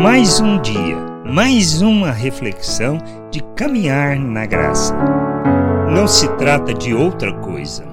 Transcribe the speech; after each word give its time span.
Mais 0.00 0.38
um 0.38 0.62
dia, 0.62 0.96
mais 1.26 1.82
uma 1.82 2.12
reflexão 2.12 2.98
de 3.32 3.40
caminhar 3.56 4.16
na 4.16 4.46
graça. 4.46 4.94
Não 5.92 6.06
se 6.06 6.28
trata 6.36 6.72
de 6.72 6.94
outra 6.94 7.36
coisa. 7.40 7.84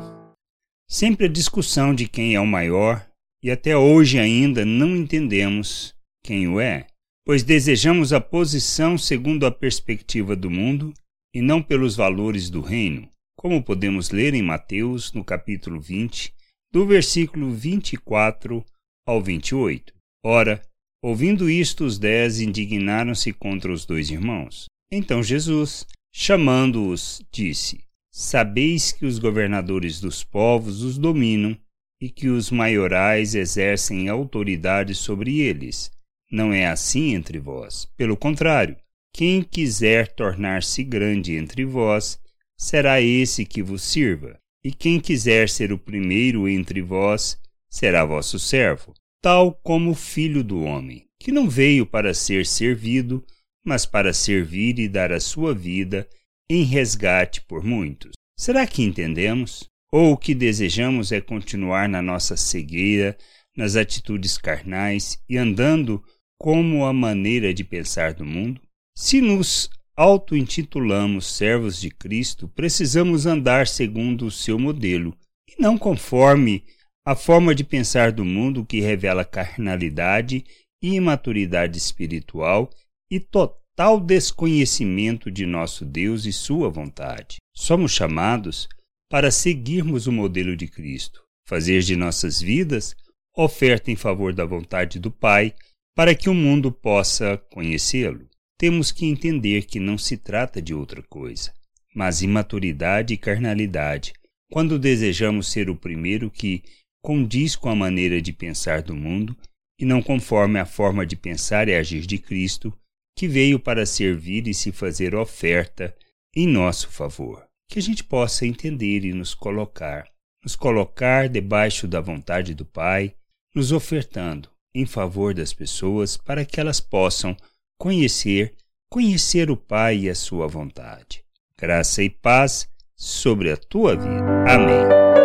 Sempre 0.88 1.26
a 1.26 1.29
discussão 1.29 1.96
de 1.96 2.07
quem 2.07 2.36
é 2.36 2.39
o 2.39 2.46
maior, 2.46 3.04
e 3.44 3.49
até 3.49 3.76
hoje 3.76 4.20
ainda 4.20 4.63
não 4.63 4.96
entendemos 4.96 5.96
quem 6.23 6.47
o 6.47 6.60
é, 6.60 6.86
pois 7.26 7.42
desejamos 7.42 8.13
a 8.13 8.22
posição 8.22 8.99
segundo 8.99 9.44
a 9.47 9.51
perspectiva 9.51 10.35
do 10.35 10.51
mundo 10.51 10.94
e 11.33 11.42
não 11.42 11.60
pelos 11.60 11.96
valores 11.96 12.51
do 12.51 12.62
reino, 12.62 13.10
como 13.35 13.63
podemos 13.63 14.12
ler 14.12 14.35
em 14.35 14.44
Mateus, 14.44 15.12
no 15.12 15.24
capítulo 15.24 15.81
20, 15.81 16.31
do 16.72 16.85
versículo 16.85 17.49
24 17.49 18.63
ao 19.08 19.20
28. 19.23 19.91
Ora, 20.23 20.62
ouvindo 21.05 21.48
isto, 21.48 21.85
os 21.85 21.99
dez 21.99 22.39
indignaram-se 22.39 23.31
contra 23.31 23.71
os 23.71 23.85
dois 23.85 24.09
irmãos. 24.09 24.66
Então 24.91 25.21
Jesus, 25.21 25.85
chamando-os, 26.11 27.21
disse: 27.31 27.80
Sabeis 28.11 28.91
que 28.91 29.05
os 29.05 29.20
governadores 29.20 29.99
dos 29.99 30.23
povos 30.23 30.81
os 30.81 30.97
dominam 30.97 31.55
e 32.02 32.09
que 32.09 32.27
os 32.27 32.49
maiorais 32.49 33.35
exercem 33.35 34.09
autoridade 34.09 34.95
sobre 34.95 35.41
eles. 35.41 35.91
Não 36.31 36.52
é 36.52 36.66
assim 36.66 37.13
entre 37.13 37.38
vós. 37.38 37.85
Pelo 37.95 38.17
contrário, 38.17 38.75
quem 39.13 39.44
quiser 39.44 40.08
tornar-se 40.08 40.83
grande 40.83 41.35
entre 41.35 41.66
vós, 41.66 42.19
será 42.58 42.99
esse 42.99 43.45
que 43.45 43.61
vos 43.61 43.83
sirva. 43.83 44.39
E 44.63 44.73
quem 44.73 44.99
quiser 44.99 45.49
ser 45.49 45.72
o 45.72 45.77
primeiro 45.77 46.49
entre 46.49 46.81
vós, 46.81 47.38
será 47.69 48.03
vosso 48.03 48.39
servo 48.39 48.91
tal 49.25 49.55
como 49.63 49.89
o 49.89 49.95
Filho 49.95 50.43
do 50.43 50.61
Homem, 50.61 51.07
que 51.20 51.31
não 51.31 51.49
veio 51.49 51.83
para 51.83 52.13
ser 52.13 52.45
servido, 52.45 53.25
mas 53.66 53.83
para 53.83 54.13
servir 54.13 54.77
e 54.77 54.88
dar 54.88 55.11
a 55.11 55.19
sua 55.19 55.52
vida 55.52 56.08
em 56.47 56.61
resgate 56.61 57.41
por 57.41 57.63
muitos. 57.63 58.11
Será 58.38 58.67
que 58.67 58.83
entendemos? 58.83 59.67
Ou 59.91 60.11
o 60.11 60.17
que 60.17 60.35
desejamos 60.35 61.11
é 61.11 61.19
continuar 61.19 61.89
na 61.89 62.03
nossa 62.03 62.38
cegueira, 62.38 63.17
nas 63.58 63.75
atitudes 63.75 64.38
carnais 64.38 65.19
e 65.28 65.39
andando 65.39 66.03
como 66.39 66.85
a 66.85 66.94
maneira 66.94 67.52
de 67.52 67.63
pensar 67.63 68.13
do 68.13 68.23
mundo? 68.23 68.61
Se 68.95 69.22
nos 69.22 69.72
auto-intitulamos 69.97 71.25
servos 71.35 71.81
de 71.81 71.89
Cristo, 71.89 72.47
precisamos 72.50 73.25
andar 73.25 73.66
segundo 73.66 74.28
o 74.28 74.31
seu 74.31 74.59
modelo 74.59 75.17
e 75.50 75.59
não 75.59 75.80
conforme 75.80 76.63
a 77.06 77.16
forma 77.16 77.53
de 77.53 77.64
pensar 77.64 78.11
do 78.11 78.25
mundo 78.25 78.66
que 78.66 78.81
revela 78.81 79.23
carnalidade 79.23 80.44
e 80.81 80.95
imaturidade 80.95 81.78
espiritual 81.78 82.70
e 83.12 83.20
total 83.20 84.00
desconhecimento 84.00 85.30
de 85.30 85.45
nosso 85.45 85.86
Deus 85.86 86.25
e 86.25 86.34
sua 86.34 86.67
vontade. 86.67 87.38
Somos 87.56 87.92
chamados 87.92 88.67
para 89.09 89.30
seguirmos 89.30 90.08
o 90.08 90.12
modelo 90.12 90.58
de 90.58 90.67
Cristo, 90.67 91.22
fazer 91.47 91.81
de 91.81 91.95
nossas 91.95 92.42
vidas 92.42 92.95
oferta 93.38 93.92
em 93.92 93.95
favor 93.95 94.34
da 94.34 94.45
vontade 94.45 94.97
do 94.97 95.12
Pai, 95.12 95.53
para 95.95 96.16
que 96.16 96.30
o 96.30 96.34
mundo 96.34 96.72
possa 96.72 97.38
conhecê-lo. 97.52 98.28
Temos 98.58 98.92
que 98.92 99.06
entender 99.06 99.66
que 99.66 99.80
não 99.80 99.97
se 99.97 100.17
trata 100.17 100.62
de 100.62 100.73
outra 100.73 101.03
coisa, 101.03 101.53
mas 101.94 102.22
imaturidade 102.22 103.14
e 103.14 103.17
carnalidade, 103.17 104.14
quando 104.50 104.80
desejamos 104.80 105.52
ser 105.52 105.69
o 105.69 105.75
primeiro 105.75 106.31
que 106.31 106.64
condiz 107.06 107.56
com 107.56 107.70
a 107.70 107.75
maneira 107.75 108.20
de 108.20 108.34
pensar 108.34 108.81
do 108.81 108.95
mundo 108.95 109.38
e 109.80 109.86
não 109.86 110.02
conforme 110.02 110.59
a 110.59 110.66
forma 110.66 111.06
de 111.06 111.16
pensar 111.16 111.70
e 111.70 111.75
agir 111.75 112.03
de 112.03 112.17
Cristo, 112.17 112.73
que 113.16 113.28
veio 113.28 113.59
para 113.59 113.86
servir 113.86 114.47
e 114.47 114.56
se 114.56 114.72
fazer 114.72 115.14
oferta 115.14 115.95
em 116.36 116.47
nosso 116.47 116.89
favor. 116.89 117.45
Que 117.70 117.78
a 117.78 117.81
gente 117.81 118.03
possa 118.03 118.47
entender 118.47 119.06
e 119.06 119.13
nos 119.13 119.35
colocar, 119.35 120.07
nos 120.44 120.56
colocar 120.56 121.29
debaixo 121.29 121.88
da 121.88 122.02
vontade 122.02 122.56
do 122.56 122.66
Pai, 122.66 123.13
nos 123.53 123.72
ofertando 123.72 124.50
em 124.74 124.88
favor 124.88 125.31
das 125.31 125.53
pessoas 125.53 126.18
para 126.18 126.44
que 126.44 126.59
elas 126.59 126.79
possam 126.79 127.38
conhecer, 127.78 128.56
conhecer 128.90 129.52
o 129.52 129.58
Pai 129.58 130.00
e 130.00 130.09
a 130.09 130.16
sua 130.16 130.47
vontade. 130.47 131.24
Graça 131.56 132.02
e 132.02 132.09
paz 132.09 132.68
sobre 132.96 133.52
a 133.52 133.58
tua 133.58 133.96
vida. 133.96 134.44
Amém. 134.50 135.25